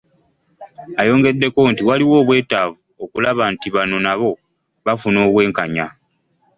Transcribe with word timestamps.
Ayongeddeko 1.01 1.59
nti 1.71 1.81
waliwo 1.87 2.15
obwetaavu 2.21 2.79
okulaba 3.03 3.43
nti 3.53 3.67
bano 3.75 3.97
nabo 4.05 4.31
bafuna 4.85 5.17
obwenkanya. 5.27 5.85